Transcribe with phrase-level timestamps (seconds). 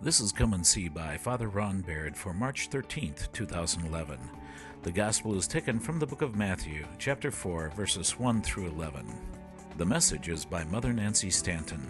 [0.00, 4.16] This is Come and See by Father Ron Baird for March 13th, 2011.
[4.84, 9.04] The Gospel is taken from the book of Matthew, chapter 4, verses 1 through 11.
[9.76, 11.84] The message is by Mother Nancy Stanton.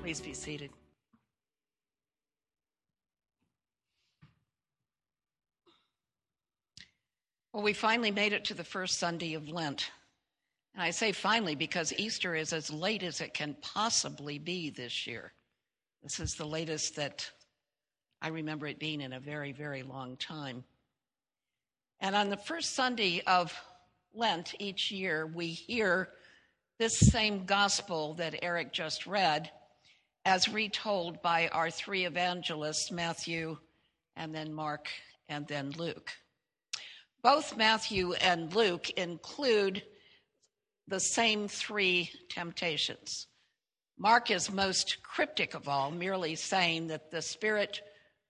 [0.00, 0.70] Please be seated.
[7.52, 9.90] Well, we finally made it to the first Sunday of Lent.
[10.78, 15.08] And I say finally because Easter is as late as it can possibly be this
[15.08, 15.32] year.
[16.04, 17.28] This is the latest that
[18.22, 20.62] I remember it being in a very, very long time.
[21.98, 23.52] And on the first Sunday of
[24.14, 26.10] Lent each year, we hear
[26.78, 29.50] this same gospel that Eric just read
[30.26, 33.58] as retold by our three evangelists, Matthew,
[34.14, 34.86] and then Mark,
[35.28, 36.12] and then Luke.
[37.20, 39.82] Both Matthew and Luke include
[40.88, 43.26] the same three temptations.
[43.98, 47.82] Mark is most cryptic of all, merely saying that the Spirit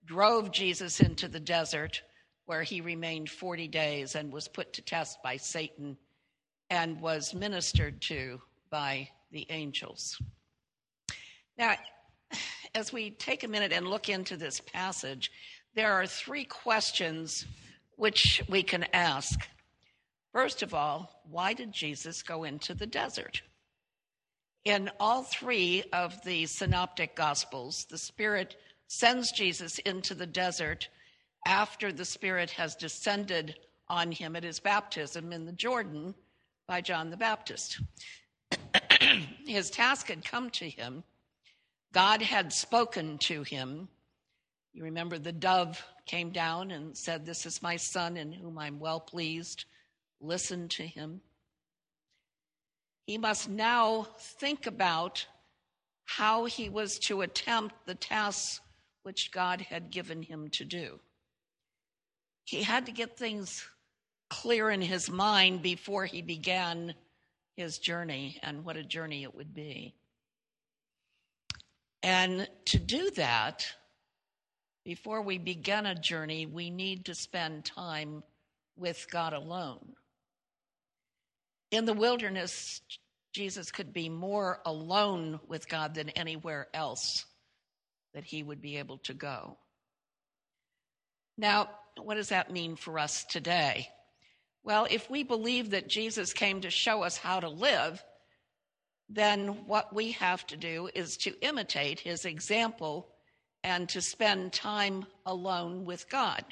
[0.05, 2.03] drove Jesus into the desert
[2.47, 5.97] where he remained 40 days and was put to test by Satan
[6.70, 10.20] and was ministered to by the angels.
[11.59, 11.75] Now,
[12.75, 15.31] as we take a minute and look into this passage,
[15.75, 17.45] there are three questions
[17.97, 19.47] which we can ask.
[20.33, 23.43] First of all, why did Jesus go into the desert?
[24.65, 28.57] In all three of the synoptic gospels, the Spirit
[28.89, 30.89] sends Jesus into the desert
[31.47, 36.15] after the Spirit has descended on him at his baptism in the Jordan
[36.67, 37.81] by John the Baptist.
[39.47, 41.03] his task had come to him,
[41.92, 43.89] God had spoken to him.
[44.75, 48.79] You remember the dove came down and said, This is my son in whom I'm
[48.79, 49.65] well pleased.
[50.20, 51.20] Listen to him.
[53.06, 55.27] He must now think about
[56.05, 58.61] how he was to attempt the tasks
[59.02, 61.01] which God had given him to do.
[62.45, 63.67] He had to get things
[64.30, 66.95] clear in his mind before he began
[67.57, 69.95] his journey and what a journey it would be.
[72.02, 73.67] And to do that,
[74.84, 78.23] before we begin a journey, we need to spend time
[78.77, 79.95] with God alone.
[81.70, 82.80] In the wilderness,
[83.33, 87.27] Jesus could be more alone with God than anywhere else
[88.14, 89.58] that he would be able to go.
[91.36, 91.70] Now,
[92.01, 93.89] what does that mean for us today?
[94.64, 98.02] Well, if we believe that Jesus came to show us how to live,
[99.08, 103.08] then what we have to do is to imitate his example
[103.62, 106.45] and to spend time alone with God.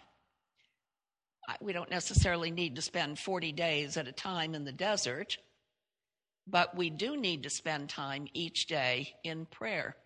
[1.61, 5.39] We don't necessarily need to spend 40 days at a time in the desert,
[6.47, 9.97] but we do need to spend time each day in prayer.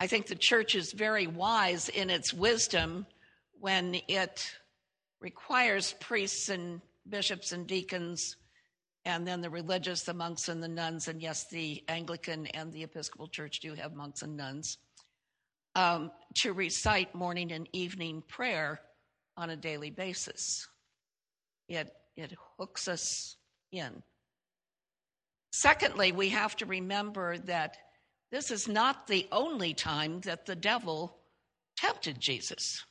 [0.00, 3.06] I think the church is very wise in its wisdom
[3.60, 4.50] when it
[5.20, 8.36] requires priests and bishops and deacons,
[9.06, 12.82] and then the religious, the monks and the nuns, and yes, the Anglican and the
[12.82, 14.78] Episcopal Church do have monks and nuns,
[15.74, 18.80] um, to recite morning and evening prayer
[19.36, 20.68] on a daily basis.
[21.68, 23.36] It, it hooks us
[23.72, 24.02] in.
[25.52, 27.76] Secondly, we have to remember that
[28.30, 31.16] this is not the only time that the devil
[31.76, 32.84] tempted Jesus.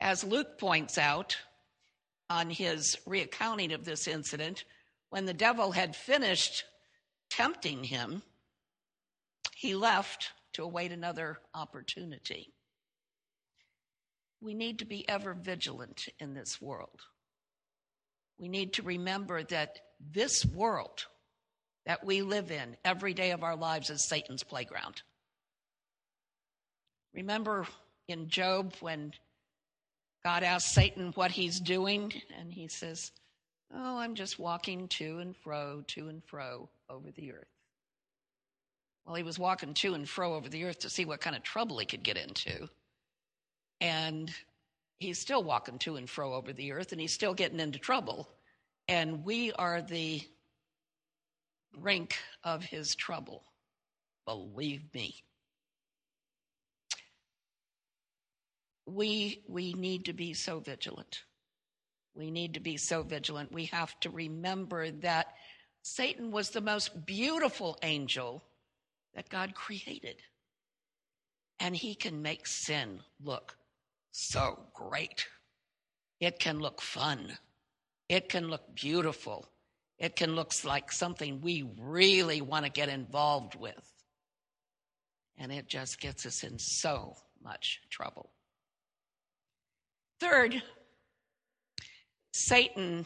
[0.00, 1.36] As Luke points out
[2.30, 4.64] on his reaccounting of this incident,
[5.10, 6.64] when the devil had finished
[7.30, 8.22] tempting him,
[9.56, 12.52] he left to await another opportunity.
[14.40, 17.00] We need to be ever vigilant in this world.
[18.38, 19.80] We need to remember that
[20.12, 21.06] this world
[21.86, 25.02] that we live in every day of our lives is Satan's playground.
[27.14, 27.66] Remember
[28.06, 29.12] in Job when
[30.22, 33.10] God asked Satan what he's doing, and he says,
[33.74, 37.48] Oh, I'm just walking to and fro, to and fro over the earth.
[39.04, 41.42] Well, he was walking to and fro over the earth to see what kind of
[41.42, 42.68] trouble he could get into.
[43.80, 44.32] And
[44.98, 48.28] he's still walking to and fro over the earth, and he's still getting into trouble.
[48.88, 50.22] And we are the
[51.78, 53.44] rink of his trouble.
[54.24, 55.22] Believe me.
[58.86, 61.22] We, we need to be so vigilant.
[62.14, 63.52] We need to be so vigilant.
[63.52, 65.34] We have to remember that
[65.82, 68.42] Satan was the most beautiful angel
[69.14, 70.16] that God created.
[71.60, 73.57] And he can make sin look
[74.20, 75.26] so great.
[76.20, 77.38] It can look fun.
[78.08, 79.48] It can look beautiful.
[79.98, 83.92] it can look like something we really want to get involved with.
[85.36, 88.30] And it just gets us in so much trouble.
[90.20, 90.62] Third,
[92.32, 93.04] Satan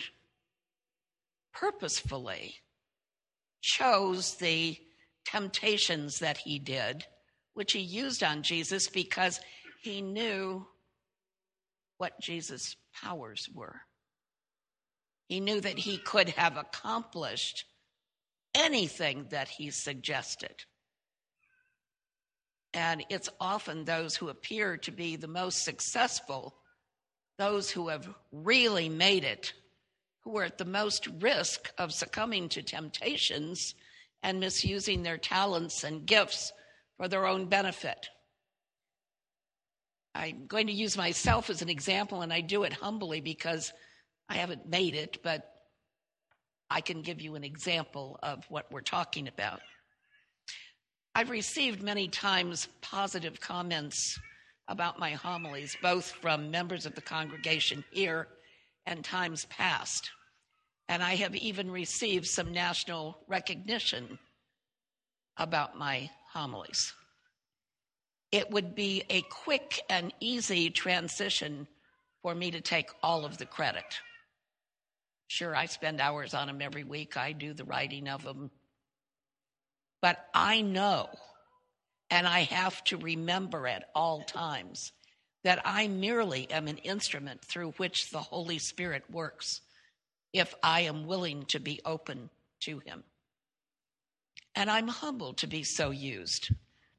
[1.52, 2.56] purposefully
[3.62, 4.78] chose the
[5.24, 7.04] temptations that he did,
[7.54, 9.40] which he used on Jesus because
[9.82, 10.66] he knew
[12.02, 13.82] what Jesus' powers were.
[15.28, 17.64] He knew that he could have accomplished
[18.56, 20.64] anything that he suggested.
[22.74, 26.56] And it's often those who appear to be the most successful,
[27.38, 29.52] those who have really made it,
[30.24, 33.76] who are at the most risk of succumbing to temptations
[34.24, 36.52] and misusing their talents and gifts
[36.96, 38.08] for their own benefit.
[40.14, 43.72] I'm going to use myself as an example, and I do it humbly because
[44.28, 45.48] I haven't made it, but
[46.70, 49.60] I can give you an example of what we're talking about.
[51.14, 54.18] I've received many times positive comments
[54.68, 58.28] about my homilies, both from members of the congregation here
[58.86, 60.10] and times past.
[60.88, 64.18] And I have even received some national recognition
[65.36, 66.94] about my homilies.
[68.32, 71.68] It would be a quick and easy transition
[72.22, 74.00] for me to take all of the credit.
[75.28, 78.50] Sure, I spend hours on them every week, I do the writing of them,
[80.00, 81.08] but I know,
[82.10, 84.92] and I have to remember at all times,
[85.44, 89.60] that I merely am an instrument through which the Holy Spirit works
[90.32, 92.30] if I am willing to be open
[92.60, 93.04] to Him.
[94.54, 96.50] And I'm humbled to be so used,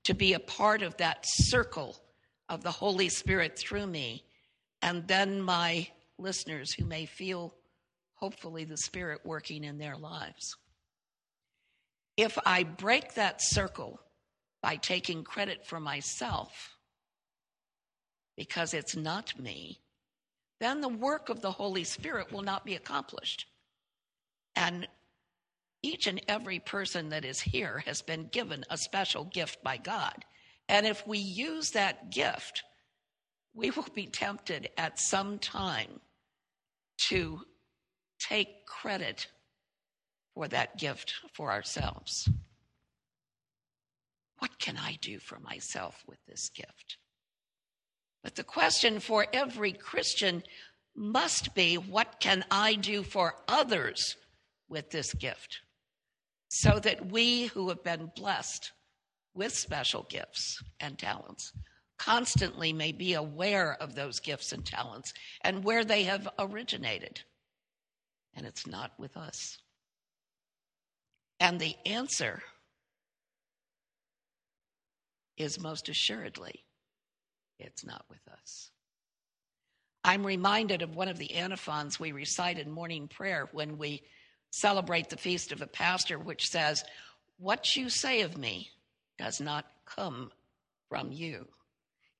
[0.03, 1.97] to be a part of that circle
[2.49, 4.23] of the Holy Spirit through me,
[4.81, 7.55] and then my listeners who may feel,
[8.15, 10.57] hopefully, the Spirit working in their lives.
[12.17, 13.99] If I break that circle
[14.61, 16.77] by taking credit for myself,
[18.35, 19.79] because it's not me,
[20.59, 23.45] then the work of the Holy Spirit will not be accomplished.
[24.55, 24.87] And
[25.83, 30.25] each and every person that is here has been given a special gift by God.
[30.67, 32.63] And if we use that gift,
[33.53, 35.99] we will be tempted at some time
[37.09, 37.41] to
[38.19, 39.27] take credit
[40.33, 42.29] for that gift for ourselves.
[44.39, 46.97] What can I do for myself with this gift?
[48.23, 50.43] But the question for every Christian
[50.95, 54.15] must be what can I do for others
[54.69, 55.59] with this gift?
[56.55, 58.73] So that we who have been blessed
[59.33, 61.51] with special gifts and talents
[61.97, 67.21] constantly may be aware of those gifts and talents and where they have originated.
[68.35, 69.57] And it's not with us.
[71.39, 72.43] And the answer
[75.35, 76.63] is most assuredly,
[77.57, 78.69] it's not with us.
[80.03, 84.03] I'm reminded of one of the antiphons we recite in morning prayer when we
[84.53, 86.83] celebrate the feast of the pastor, which says,
[87.37, 88.69] What you say of me
[89.17, 90.31] does not come
[90.89, 91.47] from you.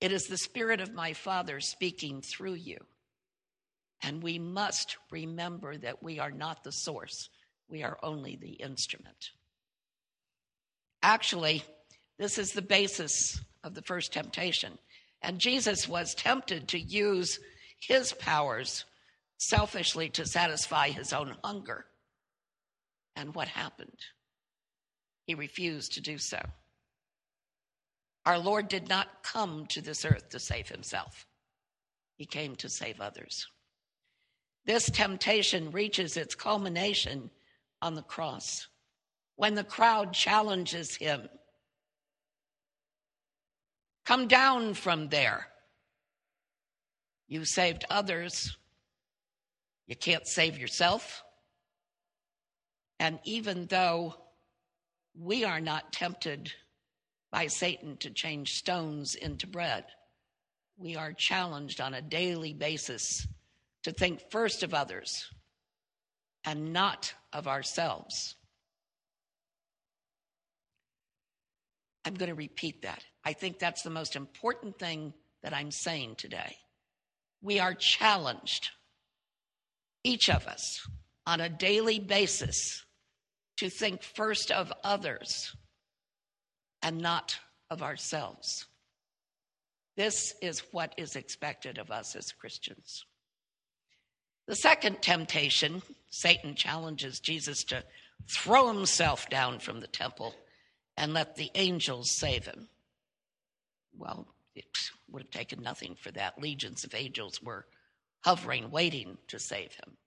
[0.02, 2.78] It is the Spirit of my Father speaking through you.
[4.02, 7.30] And we must remember that we are not the source,
[7.70, 9.30] we are only the instrument.
[11.04, 11.64] Actually,
[12.18, 14.80] this is the basis of the first temptation.
[15.22, 17.40] And Jesus was tempted to use
[17.80, 18.86] his powers
[19.38, 21.86] selfishly to satisfy his own hunger.
[23.16, 24.00] And what happened?
[25.26, 26.42] He refused to do so.
[28.26, 31.28] Our Lord did not come to this earth to save himself,
[32.16, 33.48] he came to save others.
[34.66, 37.30] This temptation reaches its culmination
[37.82, 38.68] on the cross
[39.36, 41.28] when the crowd challenges him
[44.06, 45.48] Come down from there.
[47.28, 48.58] You saved others.
[49.88, 51.23] You can't save yourself.
[53.00, 54.16] And even though
[55.18, 56.52] we are not tempted
[57.32, 59.86] by Satan to change stones into bread,
[60.78, 63.28] we are challenged on a daily basis
[63.84, 65.30] to think first of others
[66.46, 68.36] and not of ourselves.
[72.06, 73.04] I'm going to repeat that.
[73.24, 76.58] I think that's the most important thing that I'm saying today.
[77.42, 78.70] We are challenged,
[80.04, 80.86] each of us,
[81.26, 82.86] on a daily basis
[83.58, 85.56] to think first of others
[86.82, 87.38] and not
[87.70, 88.66] of ourselves.
[89.96, 93.06] This is what is expected of us as Christians.
[94.48, 97.84] The second temptation, Satan challenges Jesus to
[98.30, 100.36] throw himself down from the temple
[100.98, 102.68] and let the angels save him.
[103.98, 104.66] Well, it
[105.10, 106.42] would have taken nothing for that.
[106.42, 107.66] Legions of angels were
[108.22, 109.98] hovering, waiting to save him.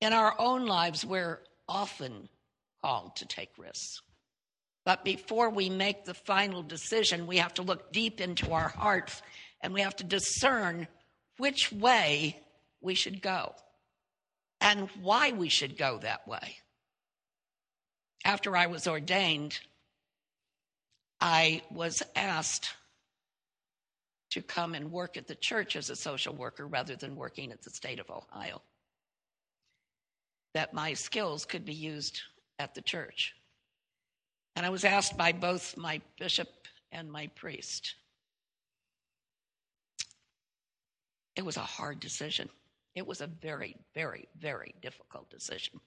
[0.00, 2.28] In our own lives, we're often
[2.82, 4.00] called to take risks.
[4.84, 9.22] But before we make the final decision, we have to look deep into our hearts
[9.60, 10.88] and we have to discern
[11.36, 12.40] which way
[12.80, 13.54] we should go
[14.60, 16.56] and why we should go that way.
[18.24, 19.58] After I was ordained,
[21.20, 22.74] I was asked
[24.30, 27.62] to come and work at the church as a social worker rather than working at
[27.62, 28.62] the state of Ohio.
[30.54, 32.20] That my skills could be used
[32.58, 33.34] at the church.
[34.56, 36.48] And I was asked by both my bishop
[36.92, 37.94] and my priest.
[41.36, 42.48] It was a hard decision.
[42.94, 45.80] It was a very, very, very difficult decision.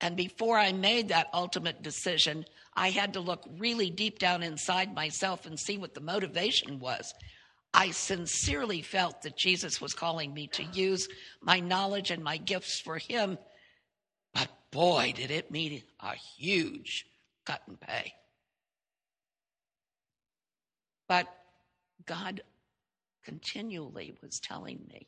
[0.00, 4.94] And before I made that ultimate decision, I had to look really deep down inside
[4.94, 7.14] myself and see what the motivation was.
[7.72, 11.08] I sincerely felt that Jesus was calling me to use
[11.40, 13.38] my knowledge and my gifts for Him.
[14.72, 17.06] Boy, did it mean a huge
[17.44, 18.14] cut in pay.
[21.08, 21.26] But
[22.06, 22.40] God
[23.22, 25.06] continually was telling me,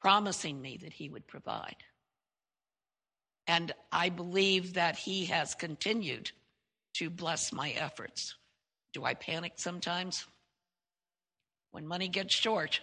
[0.00, 1.76] promising me that He would provide.
[3.46, 6.32] And I believe that He has continued
[6.94, 8.36] to bless my efforts.
[8.94, 10.24] Do I panic sometimes?
[11.72, 12.80] When money gets short,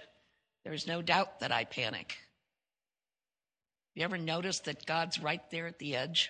[0.64, 2.18] there's no doubt that I panic.
[3.98, 6.30] You ever notice that God's right there at the edge?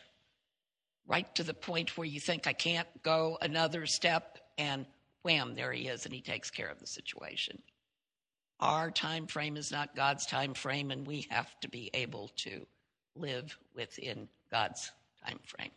[1.06, 4.86] Right to the point where you think I can't go another step, and
[5.22, 7.62] wham, there he is, and he takes care of the situation.
[8.62, 12.66] Our time frame is not God's time frame, and we have to be able to
[13.18, 14.90] live within God's
[15.26, 15.72] time frame.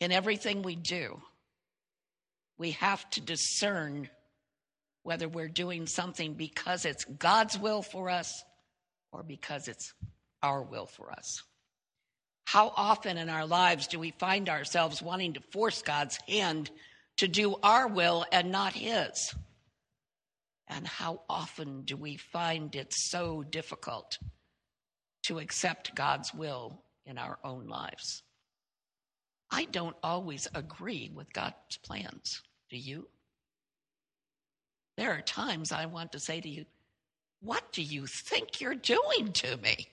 [0.00, 1.20] In everything we do,
[2.56, 4.08] we have to discern
[5.02, 8.44] whether we're doing something because it's God's will for us
[9.12, 9.92] or because it's
[10.42, 11.42] our will for us.
[12.44, 16.70] How often in our lives do we find ourselves wanting to force God's hand
[17.18, 19.34] to do our will and not His?
[20.66, 24.18] And how often do we find it so difficult
[25.24, 28.22] to accept God's will in our own lives?
[29.50, 32.42] I don't always agree with God's plans.
[32.70, 33.08] Do you?
[34.96, 36.64] There are times I want to say to you,
[37.40, 39.88] What do you think you're doing to me?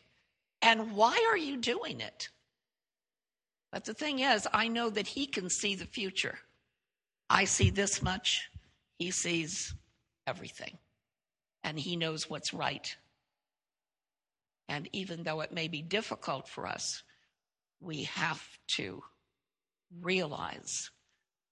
[0.61, 2.29] And why are you doing it?
[3.71, 6.39] But the thing is, I know that He can see the future.
[7.29, 8.49] I see this much,
[8.97, 9.73] He sees
[10.25, 10.77] everything.
[11.63, 12.95] And He knows what's right.
[14.67, 17.03] And even though it may be difficult for us,
[17.79, 19.03] we have to
[20.01, 20.89] realize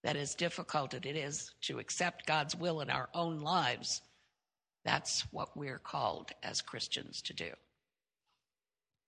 [0.04, 4.02] that as difficult as it is to accept God's will in our own lives,
[4.86, 7.52] that's what we're called as Christians to do.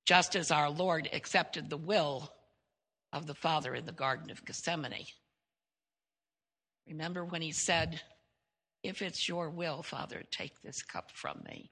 [0.06, 2.32] Just as our Lord accepted the will
[3.12, 5.06] of the Father in the Garden of Gethsemane.
[6.88, 8.02] Remember when he said,
[8.84, 11.72] If it's your will, Father, take this cup from me.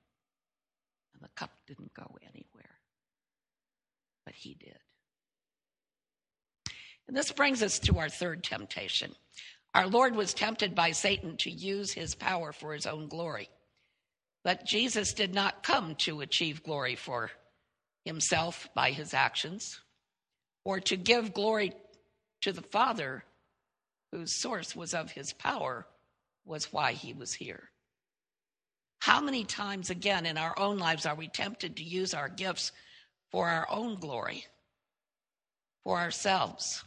[1.13, 2.79] And the cup didn't go anywhere,
[4.25, 4.79] but he did.
[7.07, 9.13] And this brings us to our third temptation.
[9.75, 13.49] Our Lord was tempted by Satan to use his power for his own glory.
[14.43, 17.31] But Jesus did not come to achieve glory for
[18.03, 19.79] himself by his actions
[20.65, 21.73] or to give glory
[22.41, 23.23] to the Father,
[24.11, 25.87] whose source was of his power,
[26.45, 27.69] was why he was here.
[28.99, 32.71] How many times again in our own lives are we tempted to use our gifts
[33.31, 34.45] for our own glory,
[35.83, 36.83] for ourselves?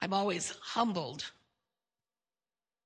[0.00, 1.30] I'm always humbled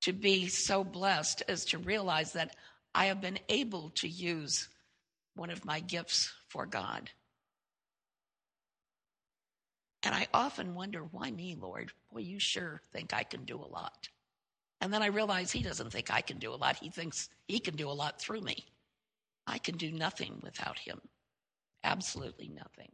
[0.03, 2.55] to be so blessed as to realize that
[2.97, 4.69] I have been able to use
[5.35, 7.11] one of my gifts for God.
[10.03, 11.93] And I often wonder, why me, Lord?
[12.11, 14.09] Boy, you sure think I can do a lot.
[14.81, 16.77] And then I realize he doesn't think I can do a lot.
[16.77, 18.65] He thinks he can do a lot through me.
[19.47, 20.99] I can do nothing without him.
[21.85, 22.93] Absolutely nothing.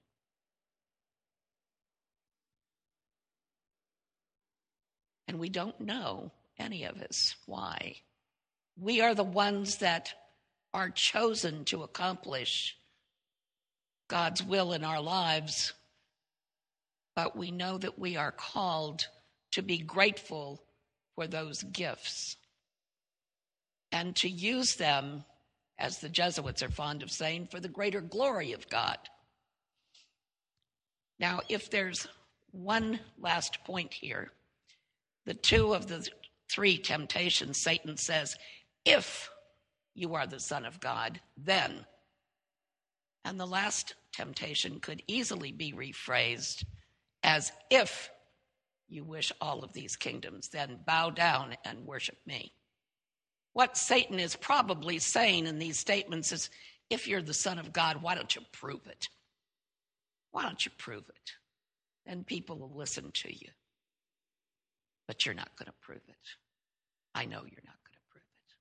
[5.29, 7.99] And we don't know, any of us, why.
[8.81, 10.15] We are the ones that
[10.75, 12.77] are chosen to accomplish
[14.09, 15.73] God's will in our lives,
[17.15, 19.07] but we know that we are called
[19.53, 20.63] to be grateful
[21.15, 22.37] for those gifts
[23.91, 25.25] and to use them
[25.79, 28.99] as the Jesuits are fond of saying, for the greater glory of God.
[31.19, 32.07] Now, if there's
[32.53, 34.31] one last point here,
[35.25, 36.09] the two of the
[36.51, 38.37] three temptations, Satan says,
[38.85, 39.31] if
[39.95, 41.87] you are the Son of God, then.
[43.25, 46.65] And the last temptation could easily be rephrased
[47.23, 48.11] as if
[48.89, 52.53] you wish all of these kingdoms, then bow down and worship me.
[53.55, 56.51] What Satan is probably saying in these statements is
[56.91, 59.09] if you're the Son of God, why don't you prove it?
[60.31, 61.33] Why don't you prove it?
[62.07, 63.49] Then people will listen to you.
[65.07, 66.17] But you're not going to prove it.
[67.15, 68.55] I know you're not going to prove it.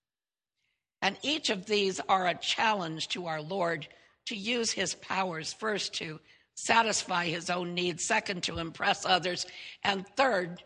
[1.02, 3.88] And each of these are a challenge to our Lord
[4.28, 6.20] to use his powers first to
[6.54, 9.46] satisfy his own needs, second, to impress others,
[9.84, 10.62] and third,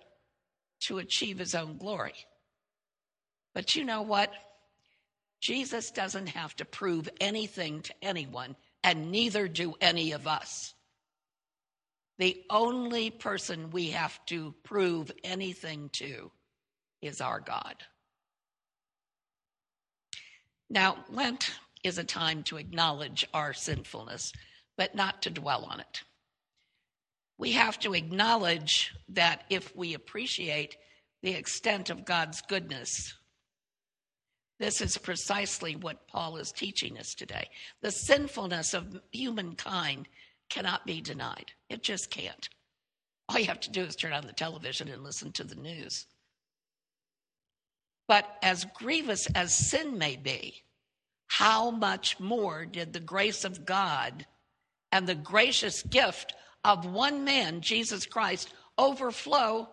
[0.82, 2.14] to achieve his own glory.
[3.54, 4.32] But you know what?
[5.40, 10.74] Jesus doesn't have to prove anything to anyone, and neither do any of us.
[12.18, 16.32] The only person we have to prove anything to
[17.02, 17.76] is our God.
[20.70, 21.52] Now, Lent
[21.84, 24.32] is a time to acknowledge our sinfulness,
[24.78, 26.02] but not to dwell on it.
[27.38, 30.78] We have to acknowledge that if we appreciate
[31.22, 33.14] the extent of God's goodness,
[34.58, 37.50] this is precisely what Paul is teaching us today.
[37.82, 40.08] The sinfulness of humankind
[40.50, 41.52] cannot be denied.
[41.70, 42.48] It just can't.
[43.28, 46.06] All you have to do is turn on the television and listen to the news.
[48.08, 50.64] But as grievous as sin may be,
[51.28, 54.26] how much more did the grace of God
[54.92, 56.34] and the gracious gift
[56.64, 59.70] of one man, Jesus Christ, overflow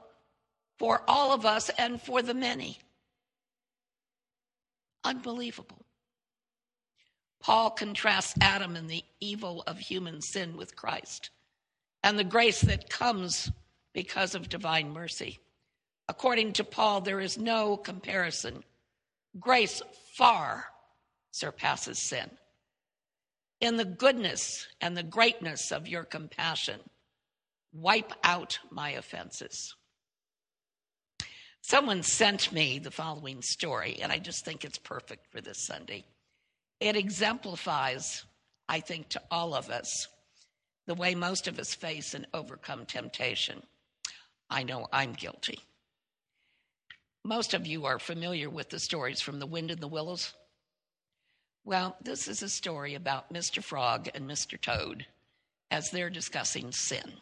[0.78, 2.78] for all of us and for the many?
[5.04, 5.84] Unbelievable.
[7.40, 11.30] Paul contrasts Adam and the evil of human sin with Christ
[12.02, 13.50] and the grace that comes
[13.92, 15.40] because of divine mercy.
[16.08, 18.64] According to Paul, there is no comparison.
[19.38, 19.82] Grace
[20.14, 20.66] far
[21.30, 22.30] surpasses sin.
[23.60, 26.80] In the goodness and the greatness of your compassion,
[27.72, 29.74] wipe out my offenses.
[31.62, 36.04] Someone sent me the following story, and I just think it's perfect for this Sunday.
[36.80, 38.24] It exemplifies,
[38.68, 40.08] I think, to all of us
[40.86, 43.62] the way most of us face and overcome temptation.
[44.50, 45.60] I know I'm guilty.
[47.24, 50.34] Most of you are familiar with the stories from The Wind in the Willows.
[51.64, 53.62] Well, this is a story about Mr.
[53.62, 54.60] Frog and Mr.
[54.60, 55.06] Toad
[55.70, 57.12] as they're discussing sin.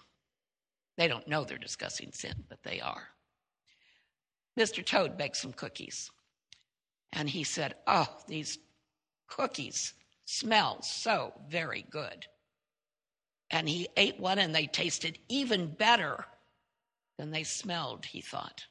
[0.97, 3.09] They don't know they're discussing sin, but they are.
[4.59, 4.85] Mr.
[4.85, 6.11] Toad baked some cookies,
[7.13, 8.59] and he said, Oh, these
[9.27, 9.93] cookies
[10.25, 12.27] smell so very good.
[13.51, 16.25] And he ate one and they tasted even better
[17.19, 18.65] than they smelled, he thought.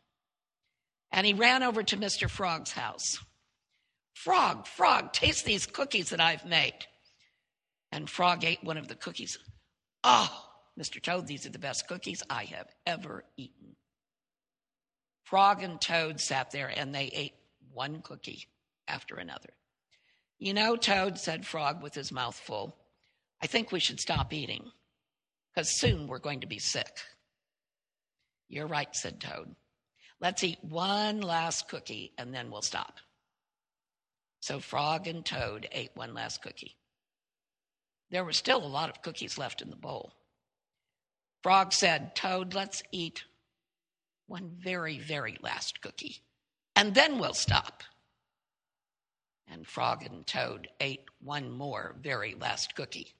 [1.11, 2.29] And he ran over to Mr.
[2.29, 3.17] Frog's house.
[4.13, 6.85] Frog, Frog, taste these cookies that I've made.
[7.91, 9.37] And Frog ate one of the cookies.
[10.03, 11.01] Oh, Mr.
[11.01, 13.75] Toad, these are the best cookies I have ever eaten.
[15.23, 17.35] Frog and Toad sat there and they ate
[17.73, 18.47] one cookie
[18.87, 19.49] after another.
[20.37, 22.77] You know, Toad, said Frog with his mouth full,
[23.41, 24.71] I think we should stop eating
[25.53, 26.97] because soon we're going to be sick.
[28.47, 29.55] You're right, said Toad.
[30.21, 32.99] Let's eat one last cookie and then we'll stop.
[34.41, 36.75] So Frog and Toad ate one last cookie.
[38.11, 40.13] There were still a lot of cookies left in the bowl.
[41.43, 43.23] Frog said, Toad, let's eat
[44.27, 46.17] one very, very last cookie,
[46.75, 47.83] and then we'll stop
[49.51, 53.13] and Frog and Toad ate one more very last cookie.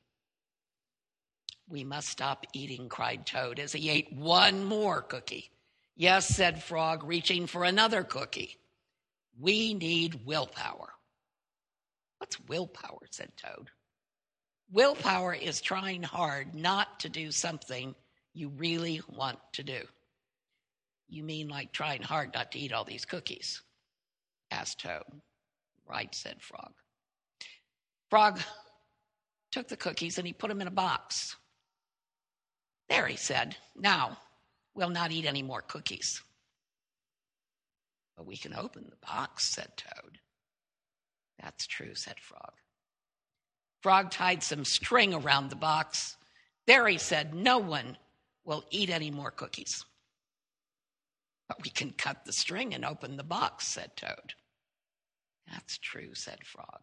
[1.68, 5.52] We must stop eating, cried Toad as he ate one more cookie.
[6.00, 8.56] Yes, said Frog, reaching for another cookie.
[9.38, 10.94] We need willpower.
[12.20, 13.06] What's willpower?
[13.12, 13.70] said Toad.
[14.72, 17.94] Willpower is trying hard not to do something
[18.34, 19.82] you really want to do.
[21.10, 23.62] You mean like trying hard not to eat all these cookies?
[24.52, 25.04] asked Toad.
[25.86, 26.72] Right, said Frog.
[28.10, 28.40] Frog
[29.52, 31.36] took the cookies and he put them in a box.
[32.88, 34.18] There, he said, now
[34.80, 36.22] we'll not eat any more cookies.
[38.16, 40.20] But we can open the box, said Toad.
[41.42, 42.54] That's true, said Frog.
[43.84, 46.16] Frog tied some string around the box.
[46.66, 47.98] There, he said, no one
[48.46, 49.84] will eat any more cookies.
[51.50, 54.34] But we can cut the string and open the box, said Toad.
[55.52, 56.80] That's true, said Frog.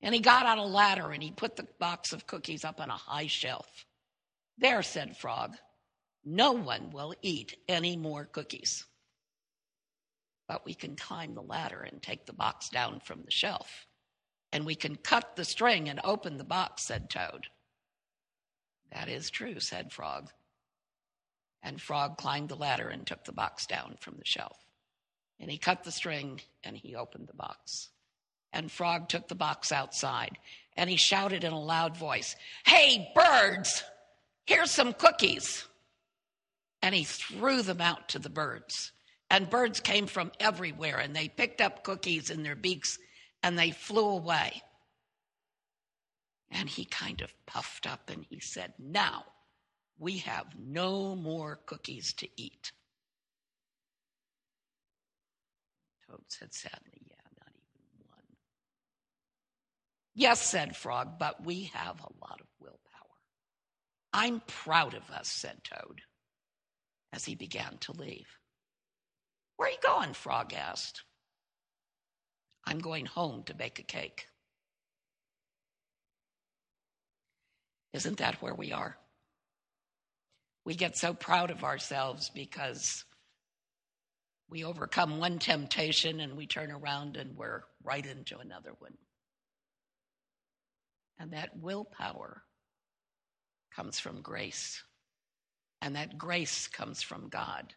[0.00, 2.88] And he got on a ladder and he put the box of cookies up on
[2.88, 3.84] a high shelf.
[4.56, 5.56] There, said Frog,
[6.26, 8.84] no one will eat any more cookies.
[10.48, 13.86] But we can climb the ladder and take the box down from the shelf.
[14.52, 17.46] And we can cut the string and open the box, said Toad.
[18.92, 20.30] That is true, said Frog.
[21.62, 24.56] And Frog climbed the ladder and took the box down from the shelf.
[25.38, 27.90] And he cut the string and he opened the box.
[28.52, 30.38] And Frog took the box outside
[30.76, 33.84] and he shouted in a loud voice, Hey, birds,
[34.46, 35.66] here's some cookies.
[36.86, 38.92] And he threw them out to the birds.
[39.28, 42.96] And birds came from everywhere and they picked up cookies in their beaks
[43.42, 44.62] and they flew away.
[46.48, 49.24] And he kind of puffed up and he said, Now
[49.98, 52.70] we have no more cookies to eat.
[56.08, 58.36] Toad said sadly, Yeah, not even one.
[60.14, 62.78] Yes, said Frog, but we have a lot of willpower.
[64.12, 66.02] I'm proud of us, said Toad
[67.16, 68.28] as he began to leave.
[69.56, 70.12] Where are you going?
[70.12, 71.02] Frog asked.
[72.66, 74.26] I'm going home to bake a cake.
[77.94, 78.98] Isn't that where we are?
[80.66, 83.04] We get so proud of ourselves because
[84.50, 88.98] we overcome one temptation and we turn around and we're right into another one.
[91.18, 92.42] And that willpower
[93.74, 94.82] comes from grace,
[95.82, 97.74] and that grace comes from God.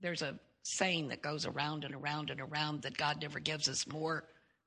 [0.00, 3.86] There's a saying that goes around and around and around that God never gives us
[3.86, 4.24] more